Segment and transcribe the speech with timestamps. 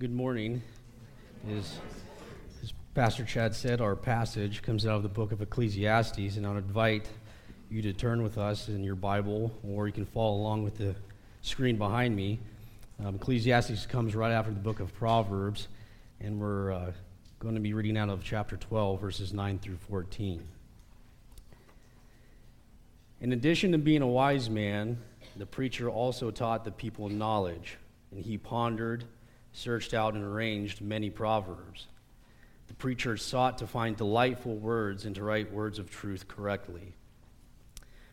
[0.00, 0.62] Good morning.
[1.50, 1.76] As,
[2.62, 6.56] as Pastor Chad said, our passage comes out of the book of Ecclesiastes, and I'll
[6.56, 7.08] invite
[7.68, 10.94] you to turn with us in your Bible, or you can follow along with the
[11.42, 12.38] screen behind me.
[13.04, 15.66] Um, Ecclesiastes comes right after the book of Proverbs,
[16.20, 16.92] and we're uh,
[17.40, 20.46] going to be reading out of chapter 12, verses 9 through 14.
[23.20, 24.98] In addition to being a wise man,
[25.34, 27.78] the preacher also taught the people knowledge,
[28.12, 29.04] and he pondered,
[29.58, 31.88] searched out, and arranged many proverbs.
[32.68, 36.94] The preacher sought to find delightful words and to write words of truth correctly.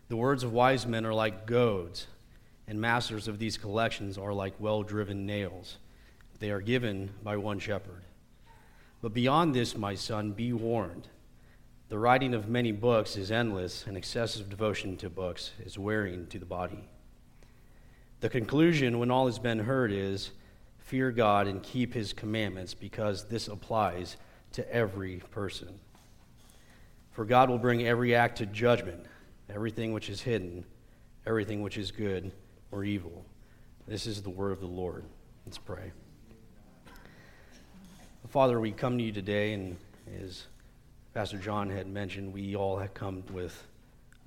[0.08, 2.08] The words of wise men are like goads,
[2.67, 5.77] and masters of these collections are like well driven nails.
[6.39, 8.03] They are given by one shepherd.
[9.02, 11.08] But beyond this, my son, be warned.
[11.89, 16.39] The writing of many books is endless, and excessive devotion to books is wearing to
[16.39, 16.88] the body.
[18.22, 20.31] The conclusion, when all has been heard, is
[20.85, 24.17] fear God and keep his commandments, because this applies
[24.53, 25.80] to every person.
[27.11, 29.05] For God will bring every act to judgment,
[29.50, 30.64] everything which is hidden,
[31.25, 32.31] everything which is good
[32.72, 33.25] or evil.
[33.88, 35.03] This is the word of the Lord.
[35.45, 35.92] Let's pray.
[38.30, 39.77] Father, we come to you today, and
[40.22, 40.45] as
[41.14, 43.66] Pastor John had mentioned, we all have come with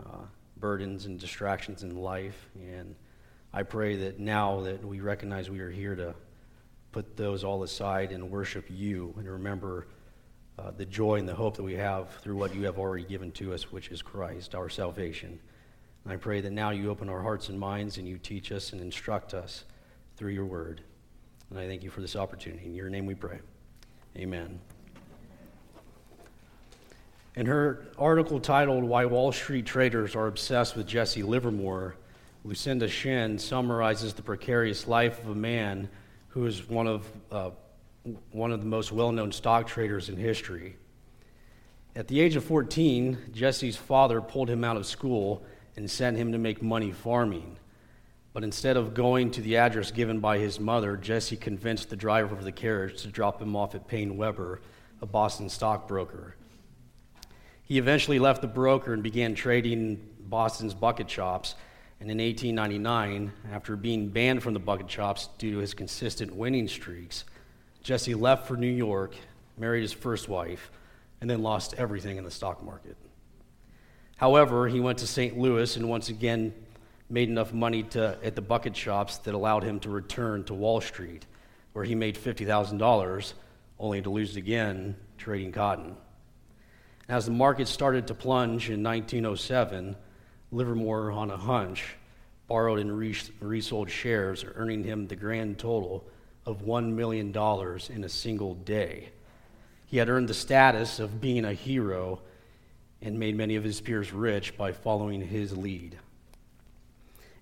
[0.00, 0.22] uh,
[0.56, 2.48] burdens and distractions in life.
[2.56, 2.95] And
[3.53, 6.15] I pray that now that we recognize we are here to
[6.92, 9.86] put those all aside and worship you and remember
[10.58, 13.31] uh, the joy and the hope that we have through what you have already given
[13.33, 15.39] to us, which is Christ, our salvation.
[16.05, 18.72] And I pray that now you open our hearts and minds and you teach us
[18.72, 19.64] and instruct us
[20.16, 20.83] through your word.
[21.50, 22.66] And I thank you for this opportunity.
[22.66, 23.39] In your name we pray.
[24.16, 24.59] Amen.
[27.36, 31.94] In her article titled Why Wall Street Traders Are Obsessed with Jesse Livermore,
[32.42, 35.89] Lucinda Shen summarizes the precarious life of a man
[36.29, 37.51] who is one of, uh,
[38.33, 40.77] one of the most well known stock traders in history.
[41.97, 45.43] At the age of 14, Jesse's father pulled him out of school
[45.77, 47.56] and sent him to make money farming.
[48.33, 52.37] But instead of going to the address given by his mother, Jesse convinced the driver
[52.37, 54.60] of the carriage to drop him off at Paine Webber,
[55.00, 56.37] a Boston stockbroker.
[57.65, 61.55] He eventually left the broker and began trading Boston's bucket shops.
[62.00, 66.69] And in 1899, after being banned from the bucket shops due to his consistent winning
[66.69, 67.25] streaks,
[67.82, 69.16] Jesse left for New York,
[69.56, 70.70] married his first wife,
[71.20, 72.97] and then lost everything in the stock market.
[74.16, 75.36] However, he went to St.
[75.38, 76.53] Louis and once again
[77.10, 80.80] made enough money to, at the bucket shops that allowed him to return to Wall
[80.80, 81.26] Street,
[81.72, 83.32] where he made $50,000,
[83.78, 85.97] only to lose it again trading cotton.
[87.09, 89.97] As the market started to plunge in 1907,
[90.50, 91.97] Livermore, on a hunch,
[92.47, 92.97] borrowed and
[93.41, 96.06] resold shares, earning him the grand total
[96.47, 97.28] of $1 million
[97.91, 99.10] in a single day.
[99.86, 102.20] He had earned the status of being a hero
[103.03, 105.98] and made many of his peers rich by following his lead.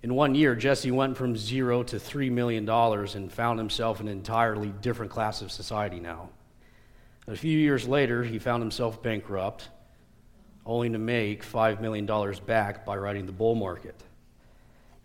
[0.03, 4.13] In one year, Jesse went from zero to $3 million and found himself in an
[4.13, 6.29] entirely different class of society now.
[7.27, 9.69] A few years later, he found himself bankrupt,
[10.67, 12.07] only to make $5 million
[12.45, 13.95] back by riding the bull market.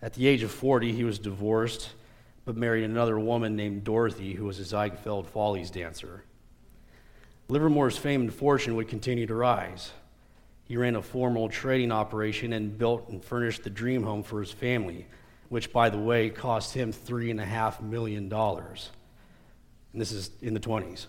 [0.01, 1.91] At the age of 40, he was divorced,
[2.43, 6.23] but married another woman named Dorothy, who was a Ziegfeld Follies dancer.
[7.47, 9.91] Livermore's fame and fortune would continue to rise.
[10.63, 14.51] He ran a formal trading operation and built and furnished the dream home for his
[14.51, 15.05] family,
[15.49, 18.31] which, by the way, cost him $3.5 million.
[18.33, 21.07] And this is in the 20s.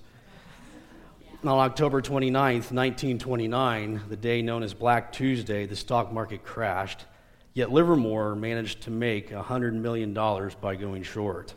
[1.44, 7.04] On October 29th, 1929, the day known as Black Tuesday, the stock market crashed,
[7.53, 10.14] yet Livermore managed to make $100 million
[10.60, 11.54] by going short.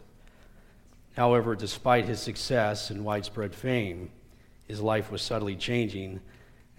[1.15, 4.09] However, despite his success and widespread fame,
[4.67, 6.19] his life was subtly changing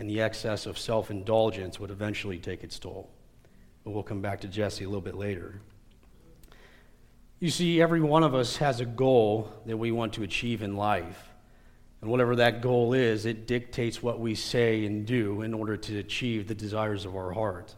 [0.00, 3.08] and the excess of self indulgence would eventually take its toll.
[3.84, 5.60] But we'll come back to Jesse a little bit later.
[7.38, 10.76] You see, every one of us has a goal that we want to achieve in
[10.76, 11.35] life.
[12.00, 15.98] And whatever that goal is, it dictates what we say and do in order to
[15.98, 17.74] achieve the desires of our heart.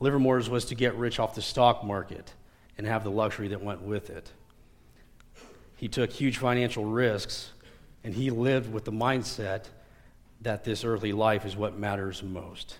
[0.00, 2.34] Livermore's was to get rich off the stock market
[2.76, 4.32] and have the luxury that went with it.
[5.76, 7.50] He took huge financial risks,
[8.04, 9.66] and he lived with the mindset
[10.40, 12.78] that this earthly life is what matters most.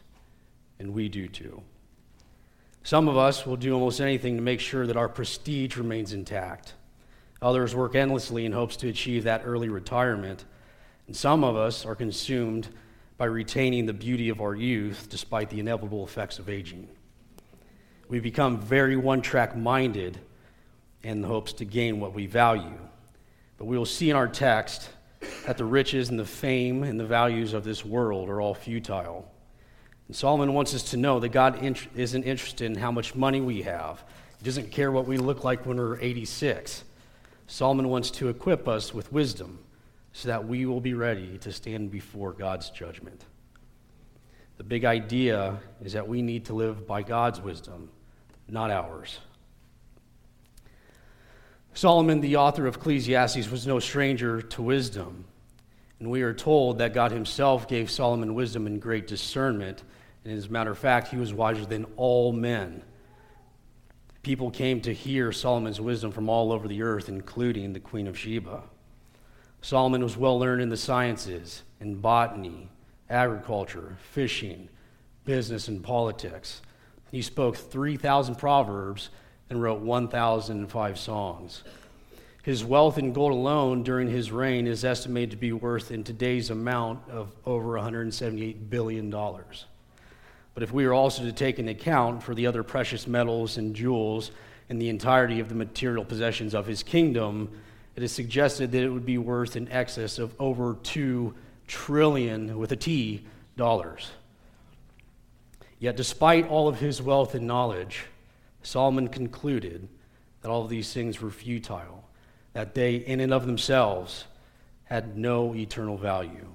[0.78, 1.62] And we do too.
[2.82, 6.74] Some of us will do almost anything to make sure that our prestige remains intact.
[7.42, 10.44] Others work endlessly in hopes to achieve that early retirement.
[11.08, 12.68] And some of us are consumed
[13.18, 16.88] by retaining the beauty of our youth despite the inevitable effects of aging.
[18.08, 20.18] We become very one track minded
[21.02, 22.78] in the hopes to gain what we value.
[23.58, 24.88] But we will see in our text
[25.46, 29.28] that the riches and the fame and the values of this world are all futile.
[30.06, 33.40] And Solomon wants us to know that God int- isn't interested in how much money
[33.40, 34.04] we have.
[34.38, 36.84] He doesn't care what we look like when we're 86.
[37.52, 39.58] Solomon wants to equip us with wisdom
[40.14, 43.26] so that we will be ready to stand before God's judgment.
[44.56, 47.90] The big idea is that we need to live by God's wisdom,
[48.48, 49.18] not ours.
[51.74, 55.26] Solomon, the author of Ecclesiastes, was no stranger to wisdom.
[56.00, 59.82] And we are told that God himself gave Solomon wisdom and great discernment.
[60.24, 62.82] And as a matter of fact, he was wiser than all men.
[64.22, 68.16] People came to hear Solomon's wisdom from all over the earth, including the Queen of
[68.16, 68.62] Sheba.
[69.60, 72.68] Solomon was well learned in the sciences, in botany,
[73.10, 74.68] agriculture, fishing,
[75.24, 76.62] business, and politics.
[77.10, 79.10] He spoke 3,000 proverbs
[79.50, 81.64] and wrote 1,005 songs.
[82.42, 86.50] His wealth in gold alone during his reign is estimated to be worth, in today's
[86.50, 89.14] amount, of over $178 billion.
[90.54, 93.74] But if we are also to take into account for the other precious metals and
[93.74, 94.30] jewels
[94.68, 97.50] and the entirety of the material possessions of his kingdom,
[97.96, 101.34] it is suggested that it would be worth in excess of over 2
[101.66, 103.24] trillion with a T
[103.56, 104.10] dollars.
[105.78, 108.04] Yet, despite all of his wealth and knowledge,
[108.62, 109.88] Solomon concluded
[110.40, 112.08] that all of these things were futile,
[112.52, 114.24] that they, in and of themselves,
[114.84, 116.46] had no eternal value.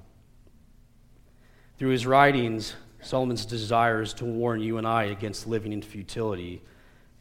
[1.77, 6.61] Through his writings, Solomon's desire is to warn you and I against living in futility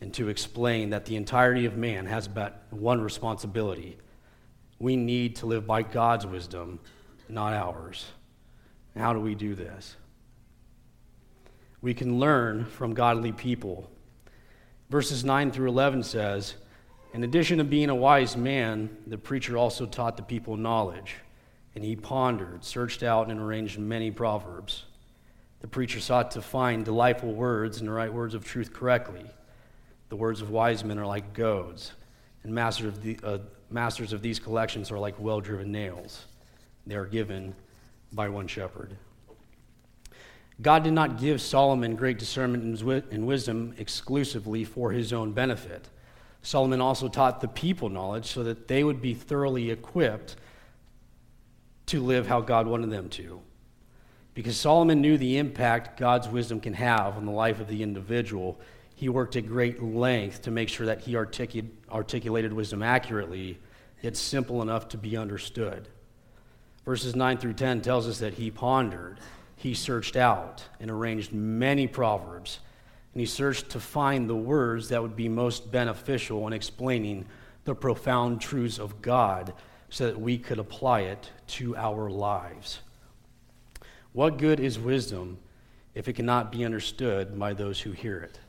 [0.01, 3.99] and to explain that the entirety of man has but one responsibility
[4.79, 6.79] we need to live by God's wisdom,
[7.29, 8.07] not ours.
[8.95, 9.97] And how do we do this?
[11.81, 13.91] We can learn from godly people.
[14.91, 16.55] Verses 9 through 11 says,
[17.15, 21.17] In addition to being a wise man, the preacher also taught the people knowledge,
[21.75, 24.85] and he pondered, searched out, and arranged many proverbs.
[25.61, 29.25] The preacher sought to find delightful words and the right words of truth correctly.
[30.09, 31.93] The words of wise men are like goads,
[32.43, 33.39] and masters of the, uh,
[33.71, 36.27] masters of these collections are like well driven nails.
[36.87, 37.55] They are given
[38.13, 38.97] by one shepherd.
[40.63, 42.65] God did not give Solomon great discernment
[43.11, 45.89] and wisdom exclusively for his own benefit.
[46.43, 50.37] Solomon also taught the people knowledge so that they would be thoroughly equipped
[51.87, 53.41] to live how God wanted them to.
[54.37, 58.61] Because Solomon knew the impact God's wisdom can have on the life of the individual,
[58.95, 63.59] he worked at great length to make sure that he articulated wisdom accurately,
[64.03, 65.89] yet simple enough to be understood.
[66.85, 69.21] Verses 9 through 10 tells us that he pondered,
[69.57, 72.61] he searched out, and arranged many proverbs.
[73.15, 77.25] And he searched to find the words that would be most beneficial in explaining
[77.65, 79.55] the profound truths of God
[79.89, 82.81] so that we could apply it to our lives.
[84.17, 85.37] What good is wisdom
[85.95, 88.41] if it cannot be understood by those who hear it?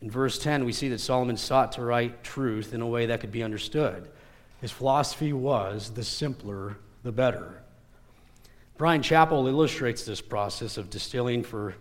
[0.00, 3.20] In verse 10, we see that Solomon sought to write truth in a way that
[3.20, 4.08] could be understood.
[4.60, 7.62] His philosophy was the simpler, the better.
[8.78, 11.76] Brian Chapell illustrates this process of distilling, for,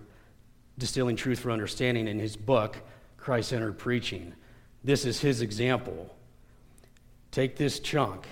[0.78, 2.78] distilling truth for understanding in his book,
[3.18, 4.36] Christ centered preaching.
[4.84, 6.16] This is his example.
[7.32, 8.28] Take this chunk.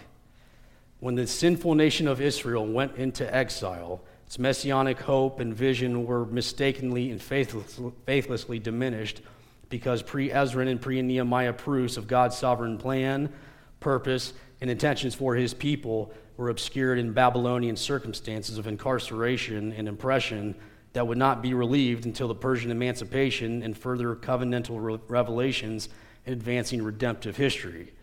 [1.05, 6.25] When the sinful nation of Israel went into exile, its messianic hope and vision were
[6.25, 9.21] mistakenly and faithlessly diminished
[9.69, 13.31] because pre Ezra and pre Nehemiah proofs of God's sovereign plan,
[13.79, 20.55] purpose, and intentions for his people were obscured in Babylonian circumstances of incarceration and oppression
[20.93, 25.87] that would not be relieved until the Persian emancipation and further covenantal re- revelations
[26.25, 27.93] in advancing redemptive history.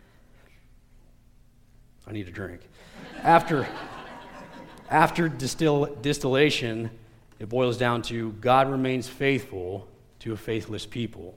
[2.07, 2.63] I need a drink.
[3.23, 3.67] after,
[4.91, 6.91] after distill, distillation,
[7.39, 9.89] it boils down to God remains faithful
[10.21, 11.35] to a faithless people.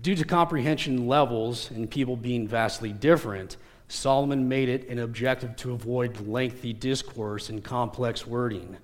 [0.00, 3.56] Due to comprehension levels and people being vastly different,
[3.86, 8.78] Solomon made it an objective to avoid lengthy discourse and complex wording.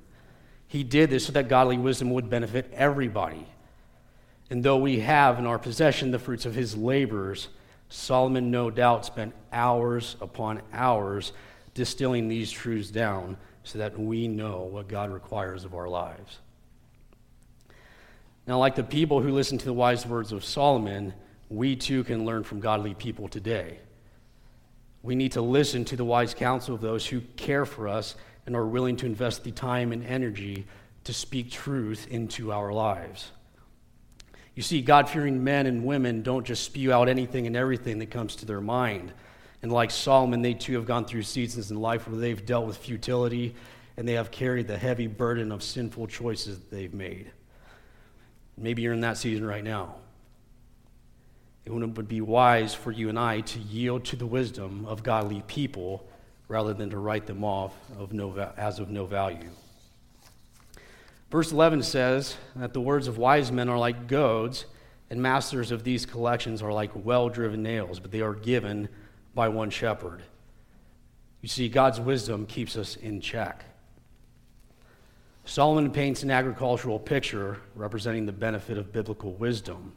[0.68, 3.46] He did this so that godly wisdom would benefit everybody.
[4.50, 7.48] And though we have in our possession the fruits of his labors,
[7.88, 11.32] Solomon no doubt spent hours upon hours
[11.74, 16.38] distilling these truths down so that we know what God requires of our lives.
[18.46, 21.12] Now, like the people who listened to the wise words of Solomon,
[21.50, 23.78] we too can learn from godly people today.
[25.02, 28.16] We need to listen to the wise counsel of those who care for us
[28.46, 30.66] and are willing to invest the time and energy
[31.04, 33.30] to speak truth into our lives.
[34.58, 38.10] You see, God fearing men and women don't just spew out anything and everything that
[38.10, 39.12] comes to their mind.
[39.62, 42.76] And like Solomon, they too have gone through seasons in life where they've dealt with
[42.76, 43.54] futility
[43.96, 47.30] and they have carried the heavy burden of sinful choices that they've made.
[48.56, 49.94] Maybe you're in that season right now.
[51.64, 55.44] It would be wise for you and I to yield to the wisdom of godly
[55.46, 56.04] people
[56.48, 59.50] rather than to write them off of no, as of no value.
[61.30, 64.64] Verse 11 says that the words of wise men are like goads,
[65.10, 68.88] and masters of these collections are like well driven nails, but they are given
[69.34, 70.22] by one shepherd.
[71.42, 73.64] You see, God's wisdom keeps us in check.
[75.44, 79.92] Solomon paints an agricultural picture representing the benefit of biblical wisdom.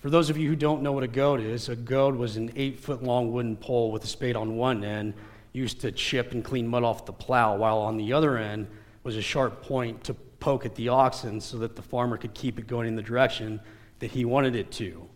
[0.00, 2.52] For those of you who don't know what a goad is, a goad was an
[2.56, 5.14] eight foot long wooden pole with a spade on one end
[5.52, 8.66] used to chip and clean mud off the plow, while on the other end
[9.04, 12.58] was a sharp point to poke at the oxen so that the farmer could keep
[12.58, 13.60] it going in the direction
[14.00, 15.08] that he wanted it to.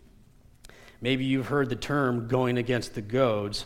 [1.01, 3.65] Maybe you've heard the term going against the goads,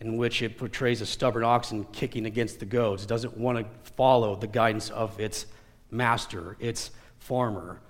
[0.00, 3.04] in which it portrays a stubborn oxen kicking against the goads.
[3.04, 5.46] It doesn't want to follow the guidance of its
[5.90, 7.80] master, its farmer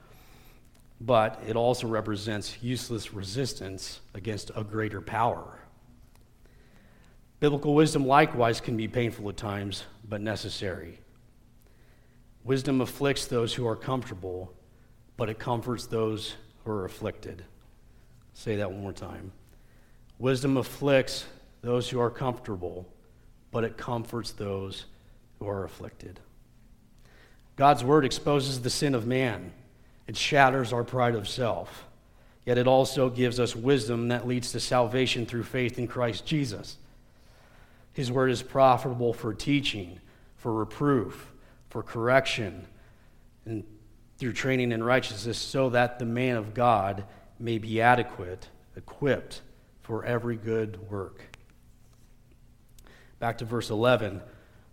[1.01, 5.61] but it also represents useless resistance against a greater power.
[7.41, 10.99] Biblical wisdom likewise can be painful at times, but necessary.
[12.45, 14.53] Wisdom afflicts those who are comfortable,
[15.17, 17.45] but it comforts those who are afflicted.
[18.35, 19.33] say that one more time.
[20.19, 21.27] Wisdom afflicts
[21.63, 22.87] those who are comfortable,
[23.51, 24.87] but it comforts those
[25.39, 26.21] who are afflicted.
[27.57, 29.53] God's word exposes the sin of man
[30.09, 31.87] it shatters our pride of self.
[32.47, 36.79] Yet it also gives us wisdom that leads to salvation through faith in Christ Jesus.
[37.93, 40.01] His word is profitable for teaching,
[40.39, 41.31] for reproof,
[41.71, 42.67] for correction,
[43.45, 43.65] and
[44.19, 47.05] through training in righteousness, so that the man of God
[47.39, 49.43] may be adequate, equipped
[49.83, 51.23] for every good work.
[53.19, 54.21] Back to verse 11.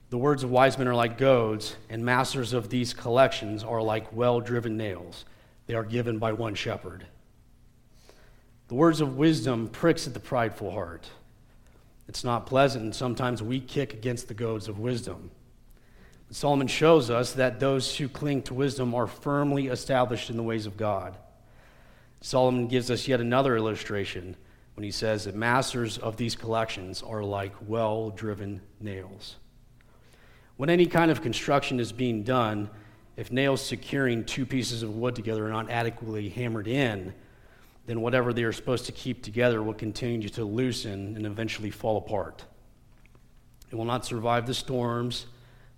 [0.09, 4.13] The words of wise men are like goads, and masters of these collections are like
[4.13, 5.25] well driven nails.
[5.67, 7.05] They are given by one shepherd.
[8.67, 11.07] The words of wisdom pricks at the prideful heart.
[12.07, 15.31] It's not pleasant, and sometimes we kick against the goads of wisdom.
[16.31, 20.65] Solomon shows us that those who cling to wisdom are firmly established in the ways
[20.65, 21.15] of God.
[22.21, 24.35] Solomon gives us yet another illustration
[24.73, 29.35] when he says that masters of these collections are like well driven nails.
[30.57, 32.69] When any kind of construction is being done,
[33.15, 37.13] if nails securing two pieces of wood together are not adequately hammered in,
[37.85, 41.97] then whatever they are supposed to keep together will continue to loosen and eventually fall
[41.97, 42.43] apart.
[43.71, 45.27] It will not survive the storms,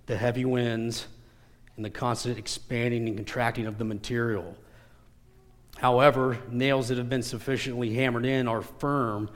[0.07, 1.07] the heavy winds,
[1.75, 4.55] and the constant expanding and contracting of the material.
[5.77, 9.29] However, nails that have been sufficiently hammered in are firm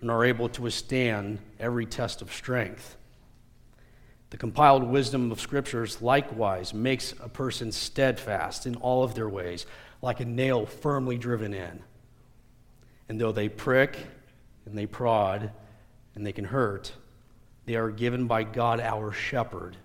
[0.00, 2.96] and are able to withstand every test of strength.
[4.30, 9.66] The compiled wisdom of scriptures likewise makes a person steadfast in all of their ways,
[10.02, 11.82] like a nail firmly driven in.
[13.08, 13.96] And though they prick
[14.66, 15.50] and they prod
[16.14, 16.92] and they can hurt,
[17.64, 19.76] they are given by God our shepherd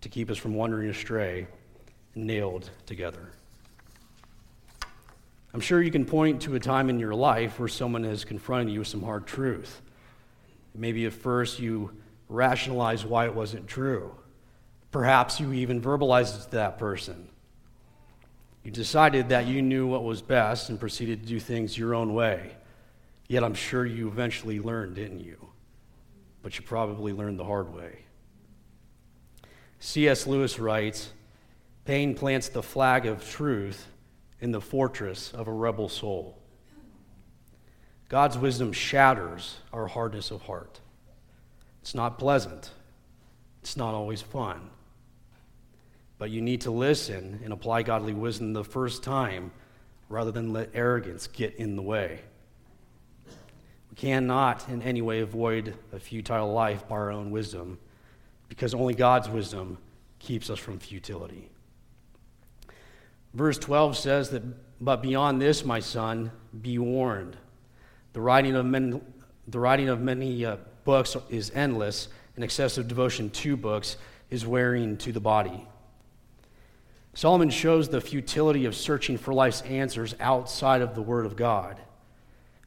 [0.00, 1.46] to keep us from wandering astray
[2.14, 3.32] nailed together.
[5.54, 8.72] I'm sure you can point to a time in your life where someone has confronted
[8.72, 9.80] you with some hard truth.
[10.74, 11.90] Maybe at first you
[12.28, 14.14] rationalize why it wasn't true.
[14.92, 17.28] Perhaps you even verbalized it to that person.
[18.62, 22.12] You decided that you knew what was best and proceeded to do things your own
[22.14, 22.52] way.
[23.26, 25.48] Yet I'm sure you eventually learned, didn't you?
[26.42, 28.00] But you probably learned the hard way.
[29.80, 30.26] C.S.
[30.26, 31.10] Lewis writes
[31.84, 33.86] Pain plants the flag of truth
[34.40, 36.38] in the fortress of a rebel soul.
[38.08, 40.80] God's wisdom shatters our hardness of heart.
[41.82, 42.70] It's not pleasant,
[43.62, 44.70] it's not always fun.
[46.18, 49.52] But you need to listen and apply godly wisdom the first time
[50.08, 52.20] rather than let arrogance get in the way.
[53.90, 57.78] We cannot in any way avoid a futile life by our own wisdom
[58.48, 59.78] because only God's wisdom
[60.18, 61.50] keeps us from futility.
[63.34, 64.42] Verse 12 says that,
[64.80, 67.36] But beyond this, my son, be warned.
[68.12, 69.02] The writing of, men,
[69.46, 73.96] the writing of many uh, books is endless, and excessive devotion to books
[74.30, 75.66] is wearing to the body.
[77.14, 81.80] Solomon shows the futility of searching for life's answers outside of the Word of God.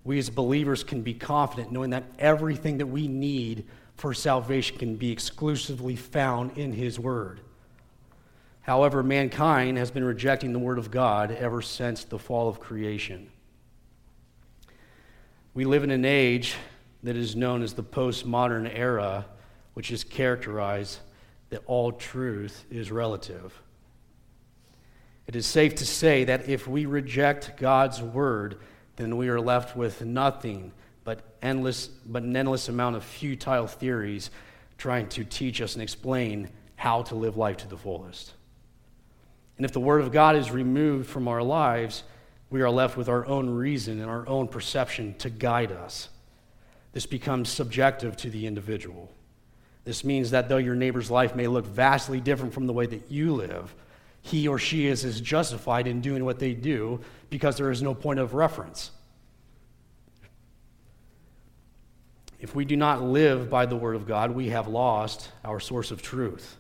[0.04, 3.66] We as believers can be confident knowing that everything that we need
[4.02, 7.40] for salvation can be exclusively found in His Word.
[8.62, 13.30] However, mankind has been rejecting the Word of God ever since the fall of creation.
[15.54, 16.56] We live in an age
[17.04, 19.28] that is known as the postmodern era,
[19.76, 20.98] which is characterized
[21.52, 23.62] that all truth is relative.
[25.28, 28.58] It is safe to say that if we reject God's word,
[28.96, 30.72] then we are left with nothing
[31.04, 34.30] but endless but an endless amount of futile theories
[34.78, 38.34] trying to teach us and explain how to live life to the fullest.
[39.58, 42.04] And if the word of God is removed from our lives,
[42.50, 46.10] we are left with our own reason and our own perception to guide us.
[46.94, 49.12] This becomes subjective to the individual.
[49.84, 53.10] This means that though your neighbor's life may look vastly different from the way that
[53.10, 53.74] you live,
[54.22, 57.94] he or she is, is justified in doing what they do because there is no
[57.94, 58.92] point of reference.
[62.42, 65.92] If we do not live by the Word of God, we have lost our source
[65.92, 66.58] of truth.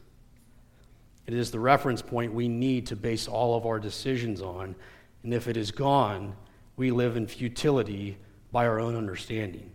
[1.26, 4.76] It is the reference point we need to base all of our decisions on,
[5.24, 6.36] and if it is gone,
[6.78, 8.18] we live in futility
[8.52, 9.72] by our own understanding.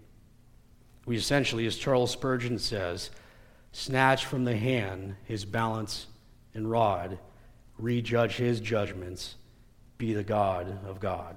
[1.06, 3.10] We essentially, as Charles Spurgeon says,
[3.72, 6.06] snatch from the hand his balance
[6.54, 7.18] and rod
[7.78, 9.34] rejudge his judgments,
[9.98, 11.36] be the God of God.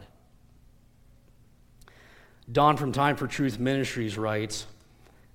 [2.52, 4.66] Don from Time for Truth Ministries writes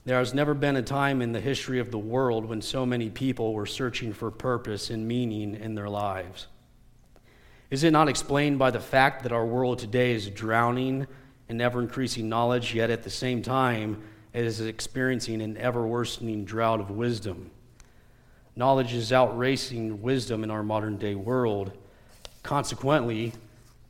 [0.05, 3.09] There has never been a time in the history of the world when so many
[3.09, 6.49] people were searching for purpose and meaning in their lives.
[7.71, 11.07] Is it not explained by the fact that our world today is drowning
[11.49, 14.03] in ever increasing knowledge, yet at the same time,
[14.33, 17.53] it is experiencing an ever worsening drought of wisdom?
[18.57, 21.71] Knowledge is outracing wisdom in our modern day world.
[22.43, 23.33] Consequently,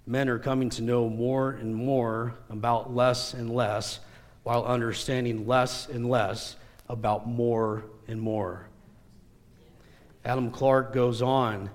[0.06, 4.00] men are coming to know more and more about less and less,
[4.42, 6.56] while understanding less and less
[6.88, 8.68] about more and more.
[10.24, 11.70] Adam Clarke goes on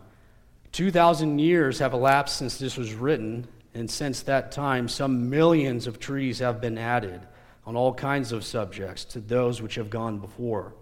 [0.72, 6.00] 2,000 years have elapsed since this was written, and since that time, some millions of
[6.00, 7.22] trees have been added
[7.66, 10.74] on all kinds of subjects to those which have gone before.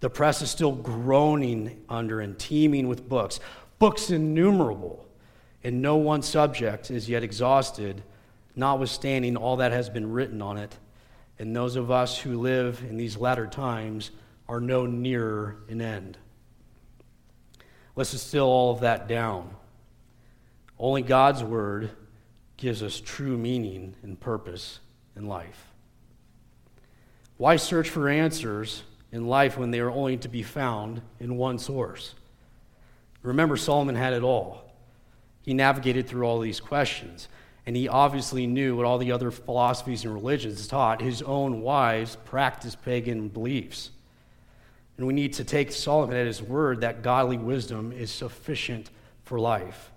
[0.00, 3.40] The press is still groaning under and teeming with books,
[3.78, 5.06] books innumerable,
[5.62, 8.02] and no one subject is yet exhausted,
[8.56, 10.76] notwithstanding all that has been written on it.
[11.38, 14.10] And those of us who live in these latter times
[14.48, 16.18] are no nearer an end.
[17.96, 19.54] Let's distill all of that down.
[20.78, 21.90] Only God's Word
[22.56, 24.80] gives us true meaning and purpose
[25.16, 25.66] in life.
[27.36, 31.58] Why search for answers in life when they are only to be found in one
[31.58, 32.14] source.
[33.22, 34.69] Remember, Solomon had it all.
[35.42, 37.28] He navigated through all these questions,
[37.66, 41.00] and he obviously knew what all the other philosophies and religions taught.
[41.00, 43.90] His own wives practiced pagan beliefs.
[44.96, 48.90] And we need to take Solomon at his word that godly wisdom is sufficient
[49.24, 49.90] for life.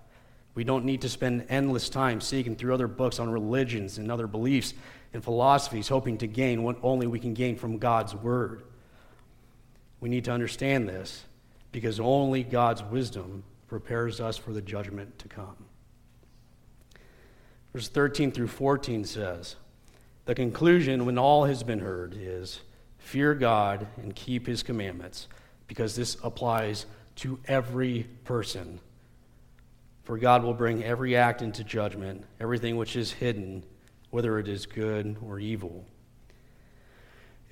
[0.54, 4.26] We don't need to spend endless time seeking through other books on religions and other
[4.26, 4.72] beliefs
[5.12, 8.62] and philosophies, hoping to gain what only we can gain from God's word.
[10.00, 11.24] We need to understand this
[11.72, 13.42] because only God's wisdom
[13.74, 15.56] prepares us for the judgment to come.
[17.72, 19.56] Verse 13 through 14 says,
[20.26, 22.60] The conclusion, when all has been heard, is
[22.98, 25.26] fear God and keep his commandments,
[25.66, 28.78] because this applies to every person.
[30.04, 33.64] For God will bring every act into judgment, everything which is hidden,
[34.10, 35.84] whether it is good or evil.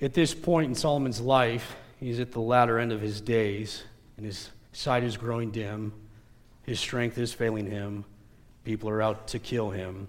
[0.01, 3.83] At this point in Solomon's life, He's at the latter end of his days,
[4.15, 5.93] and his sight is growing dim.
[6.63, 8.05] His strength is failing him.
[8.63, 10.07] People are out to kill him.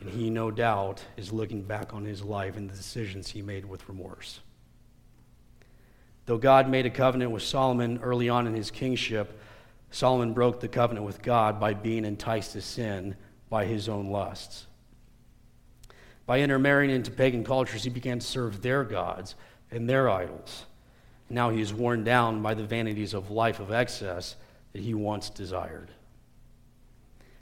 [0.00, 3.64] And he, no doubt, is looking back on his life and the decisions he made
[3.64, 4.40] with remorse.
[6.26, 9.38] Though God made a covenant with Solomon early on in his kingship,
[9.90, 13.16] Solomon broke the covenant with God by being enticed to sin
[13.50, 14.66] by his own lusts.
[16.24, 19.34] By intermarrying into pagan cultures, he began to serve their gods
[19.70, 20.64] and their idols.
[21.28, 24.36] Now he is worn down by the vanities of life of excess
[24.72, 25.90] that he once desired.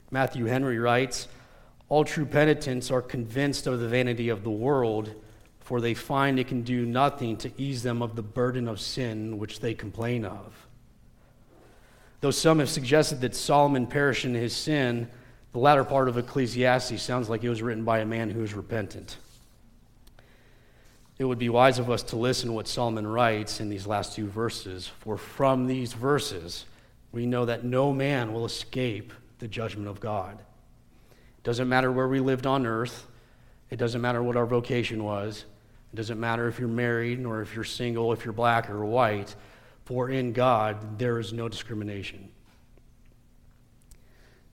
[0.09, 1.27] Matthew Henry writes
[1.89, 5.13] All true penitents are convinced of the vanity of the world,
[5.59, 9.37] for they find it can do nothing to ease them of the burden of sin
[9.37, 10.67] which they complain of.
[12.19, 15.09] Though some have suggested that Solomon perished in his sin,
[15.53, 18.53] the latter part of Ecclesiastes sounds like it was written by a man who is
[18.53, 19.17] repentant
[21.21, 24.15] it would be wise of us to listen to what Solomon writes in these last
[24.15, 24.87] two verses.
[24.87, 26.65] For from these verses,
[27.11, 30.39] we know that no man will escape the judgment of God.
[30.39, 33.07] It doesn't matter where we lived on earth,
[33.69, 35.45] it doesn't matter what our vocation was,
[35.91, 39.35] it doesn't matter if you're married nor if you're single, if you're black or white,
[39.85, 42.29] for in God there is no discrimination.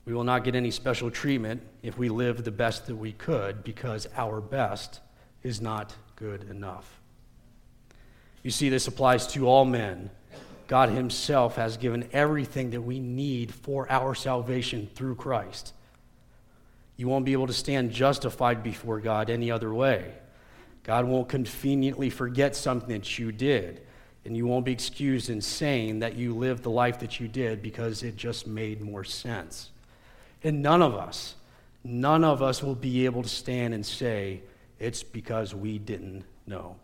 [0.04, 3.62] We will not get any special treatment if we live the best that we could
[3.62, 5.00] because our best
[5.42, 6.98] is not good enough.
[8.42, 10.08] You see, this applies to all men.
[10.68, 15.72] God Himself has given everything that we need for our salvation through Christ.
[16.96, 20.12] You won't be able to stand justified before God any other way.
[20.84, 23.80] God won't conveniently forget something that you did,
[24.24, 27.62] and you won't be excused in saying that you lived the life that you did
[27.62, 29.70] because it just made more sense.
[30.44, 31.34] And none of us,
[31.82, 34.42] none of us will be able to stand and say,
[34.78, 36.76] it's because we didn't know.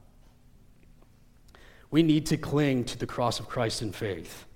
[1.94, 4.46] We need to cling to the cross of Christ in faith.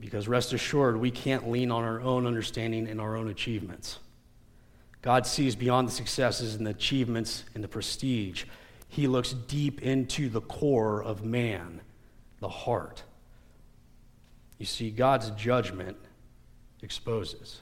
[0.00, 4.00] Because rest assured, we can't lean on our own understanding and our own achievements.
[5.02, 8.42] God sees beyond the successes and the achievements and the prestige.
[8.88, 11.80] He looks deep into the core of man,
[12.40, 13.04] the heart.
[14.58, 15.96] You see, God's judgment
[16.82, 17.60] exposes.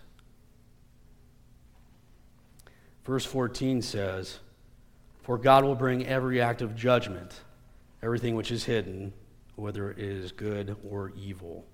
[3.04, 4.38] Verse 14 says,
[5.20, 7.42] For God will bring every act of judgment,
[8.02, 9.12] everything which is hidden,
[9.56, 11.64] whether it is good or evil.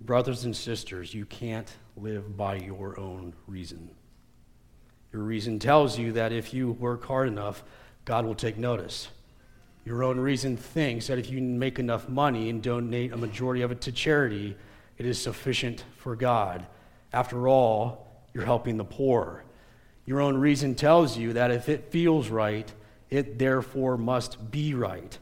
[0.00, 3.90] Brothers and sisters, you can't live by your own reason.
[5.12, 7.64] Your reason tells you that if you work hard enough,
[8.04, 9.08] God will take notice.
[9.84, 13.72] Your own reason thinks that if you make enough money and donate a majority of
[13.72, 14.56] it to charity,
[14.98, 16.66] it is sufficient for God.
[17.12, 19.44] After all, you're helping the poor.
[20.04, 22.70] Your own reason tells you that if it feels right,
[23.10, 25.18] it therefore must be right.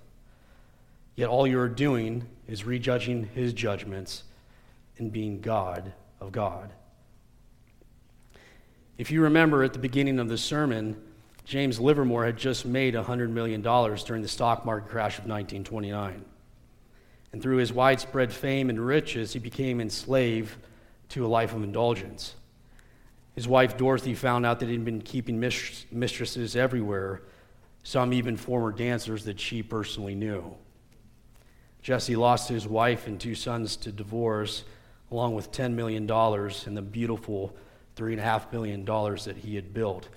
[1.14, 4.24] Yet all you're doing is rejudging his judgments
[4.98, 6.72] and being God of God.
[8.98, 10.96] If you remember at the beginning of the sermon,
[11.44, 16.24] James Livermore had just made $100 million during the stock market crash of 1929.
[17.32, 20.56] And through his widespread fame and riches, he became enslaved
[21.10, 22.34] to a life of indulgence.
[23.34, 27.22] His wife Dorothy found out that he'd been keeping mistresses everywhere,
[27.86, 30.52] some even former dancers that she personally knew.
[31.82, 34.64] Jesse lost his wife and two sons to divorce,
[35.12, 37.54] along with $10 million and the beautiful
[37.94, 40.08] $3.5 million that he had built,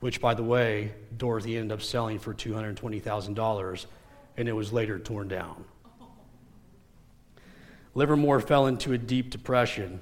[0.00, 3.86] which, by the way, Dorothy ended up selling for $220,000,
[4.36, 5.64] and it was later torn down.
[7.94, 10.00] Livermore fell into a deep depression.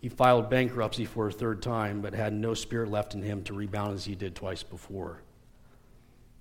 [0.00, 3.54] He filed bankruptcy for a third time, but had no spirit left in him to
[3.54, 5.20] rebound as he did twice before.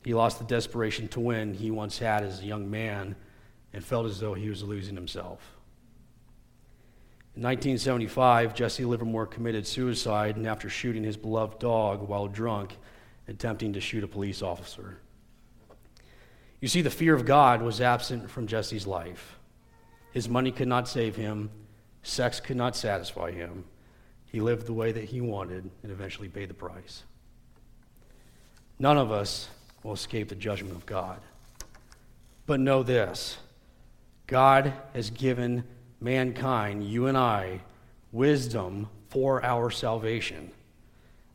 [0.03, 3.15] He lost the desperation to win he once had as a young man
[3.71, 5.57] and felt as though he was losing himself.
[7.35, 12.77] In 1975, Jesse Livermore committed suicide after shooting his beloved dog while drunk,
[13.27, 14.99] attempting to shoot a police officer.
[16.59, 19.39] You see, the fear of God was absent from Jesse's life.
[20.11, 21.49] His money could not save him,
[22.03, 23.65] sex could not satisfy him.
[24.27, 27.03] He lived the way that he wanted and eventually paid the price.
[28.77, 29.49] None of us
[29.83, 31.19] will escape the judgment of God.
[32.45, 33.37] But know this
[34.27, 35.63] God has given
[35.99, 37.61] mankind, you and I,
[38.11, 40.51] wisdom for our salvation.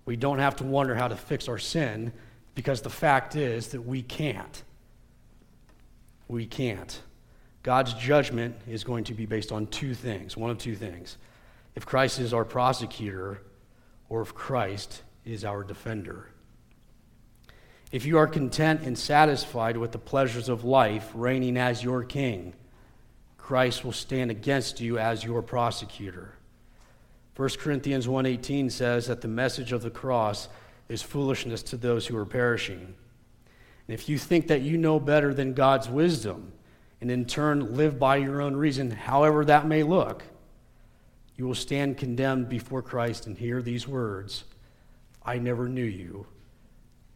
[0.04, 2.12] We don't have to wonder how to fix our sin
[2.54, 4.62] because the fact is that we can't.
[6.28, 7.00] We can't.
[7.62, 11.16] God's judgment is going to be based on two things one of two things.
[11.74, 13.42] If Christ is our prosecutor,
[14.08, 16.28] or if Christ is our defender.
[17.90, 22.52] If you are content and satisfied with the pleasures of life reigning as your king,
[23.38, 26.34] Christ will stand against you as your prosecutor.
[27.34, 30.48] 1 Corinthians 1:18 says that the message of the cross
[30.88, 32.94] is foolishness to those who are perishing.
[33.86, 36.52] And if you think that you know better than God's wisdom
[37.00, 40.24] and in turn live by your own reason, however that may look,
[41.36, 44.44] you will stand condemned before Christ and hear these words
[45.24, 46.26] I never knew you.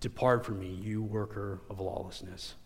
[0.03, 2.57] Depart from me, you worker of lawlessness.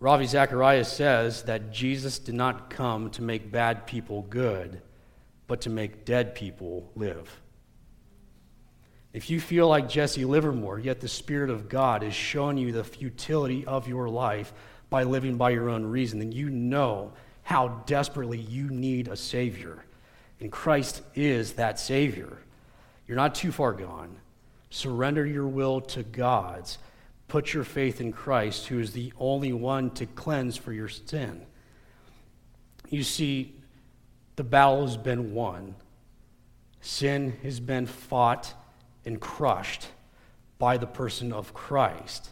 [0.00, 4.80] Ravi Zacharias says that Jesus did not come to make bad people good,
[5.46, 7.40] but to make dead people live.
[9.12, 12.82] If you feel like Jesse Livermore, yet the Spirit of God is showing you the
[12.82, 14.54] futility of your life
[14.88, 19.84] by living by your own reason, then you know how desperately you need a Savior.
[20.40, 22.38] And Christ is that Savior.
[23.06, 24.16] You're not too far gone.
[24.70, 26.78] Surrender your will to God's
[27.30, 31.46] Put your faith in Christ, who is the only one to cleanse for your sin.
[32.88, 33.54] You see,
[34.34, 35.76] the battle has been won.
[36.80, 38.52] Sin has been fought
[39.04, 39.86] and crushed
[40.58, 42.30] by the person of Christ.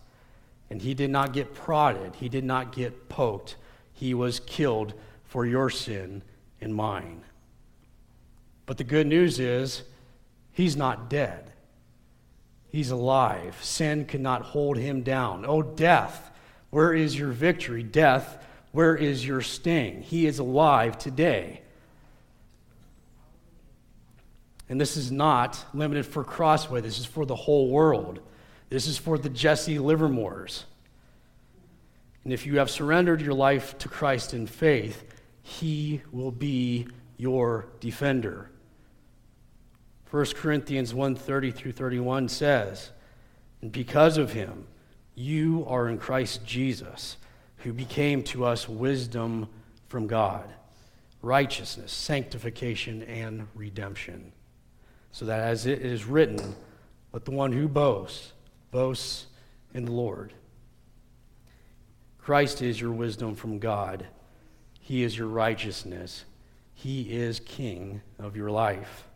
[0.68, 3.54] And he did not get prodded, he did not get poked.
[3.92, 6.22] He was killed for your sin
[6.60, 7.22] and mine.
[8.66, 9.84] But the good news is,
[10.50, 11.47] he's not dead.
[12.70, 13.58] He's alive.
[13.62, 15.44] Sin cannot hold him down.
[15.46, 16.30] Oh, death,
[16.70, 17.82] where is your victory?
[17.82, 20.02] Death, where is your sting?
[20.02, 21.62] He is alive today.
[24.68, 28.20] And this is not limited for Crossway, this is for the whole world.
[28.68, 30.64] This is for the Jesse Livermores.
[32.24, 35.04] And if you have surrendered your life to Christ in faith,
[35.42, 38.50] He will be your defender.
[40.10, 42.92] 1 Corinthians 1:30 through 31 says,
[43.60, 44.66] "And because of him,
[45.14, 47.16] you are in Christ Jesus,
[47.58, 49.48] who became to us wisdom
[49.86, 50.48] from God,
[51.20, 54.32] righteousness, sanctification, and redemption."
[55.12, 56.54] So that as it is written,
[57.12, 58.32] let the one who boasts
[58.70, 59.26] boasts
[59.74, 60.34] in the Lord.
[62.18, 64.06] Christ is your wisdom from God.
[64.78, 66.24] He is your righteousness.
[66.74, 69.07] He is king of your life,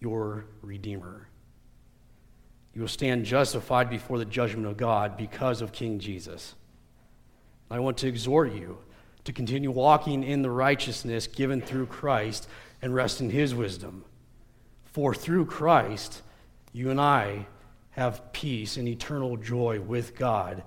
[0.00, 1.28] your redeemer.
[2.74, 6.54] You will stand justified before the judgment of God because of King Jesus.
[7.70, 8.78] I want to exhort you
[9.24, 12.48] to continue walking in the righteousness given through Christ
[12.82, 14.04] and rest in his wisdom.
[14.86, 16.22] For through Christ,
[16.72, 17.46] you and I
[17.90, 20.62] have peace and eternal joy with God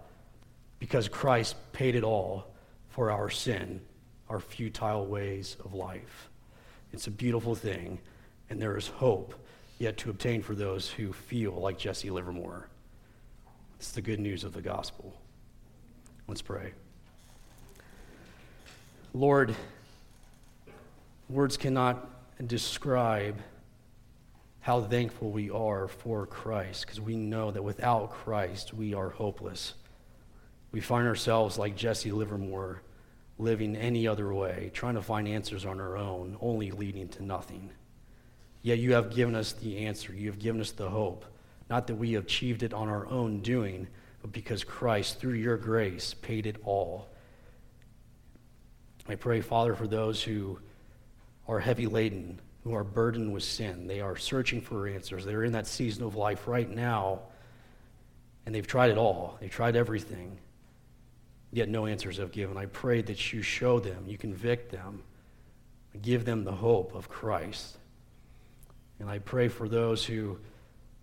[0.79, 2.53] because Christ paid it all
[2.89, 3.81] for our sin,
[4.29, 6.29] our futile ways of life.
[6.91, 7.99] It's a beautiful thing,
[8.49, 9.33] and there is hope
[9.79, 12.67] yet to obtain for those who feel like Jesse Livermore.
[13.77, 15.13] It's the good news of the gospel.
[16.27, 16.73] Let's pray.
[19.13, 19.55] Lord,
[21.29, 22.09] words cannot
[22.47, 23.39] describe
[24.61, 29.73] how thankful we are for Christ because we know that without Christ we are hopeless.
[30.71, 32.81] We find ourselves like Jesse Livermore
[33.37, 37.69] living any other way, trying to find answers on our own, only leading to nothing.
[38.63, 40.13] Yet you have given us the answer.
[40.13, 41.25] You have given us the hope.
[41.69, 43.87] Not that we achieved it on our own doing,
[44.21, 47.09] but because Christ, through your grace, paid it all.
[49.07, 50.59] I pray, Father, for those who
[51.47, 53.87] are heavy laden, who are burdened with sin.
[53.87, 55.25] They are searching for answers.
[55.25, 57.19] They're in that season of life right now,
[58.45, 59.37] and they've tried it all.
[59.41, 60.39] They've tried everything,
[61.51, 62.55] yet no answers have given.
[62.55, 65.03] I pray that you show them, you convict them,
[66.01, 67.77] give them the hope of Christ.
[69.03, 70.39] And I pray for those who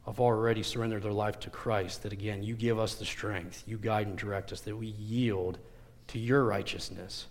[0.07, 3.77] have already surrendered their life to Christ, that again, you give us the strength, you
[3.77, 5.59] guide and direct us, that we yield
[6.07, 7.27] to your righteousness,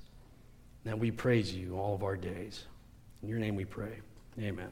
[0.83, 2.65] and that we praise you all of our days.
[3.23, 3.97] In your name we pray.
[4.37, 4.69] Amen.